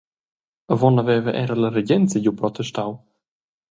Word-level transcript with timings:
Avon 0.75 0.97
haveva 0.99 1.31
era 1.43 1.59
la 1.59 1.71
regenza 1.77 2.17
giu 2.23 2.31
protestau. 2.41 2.91